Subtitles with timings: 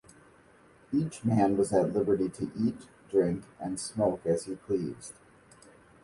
[0.91, 5.13] Each man was at liberty to eat, drink, and smoke as he pleased.